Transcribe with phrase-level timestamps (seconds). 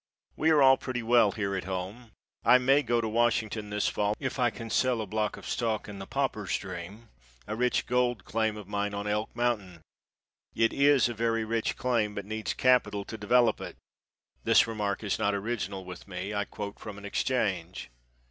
[0.35, 2.09] We are all pretty well here at home.
[2.43, 5.87] I may go to Washington this fall if I can sell a block of stock
[5.87, 7.09] in the Pauper's Dream,
[7.45, 9.81] a rich gold claim of mine on Elk mountain.
[10.55, 13.75] It is a very rich claim, but needs capital to develop it.
[14.43, 16.33] (This remark is not original with me.
[16.33, 17.91] I quote from an exchange.)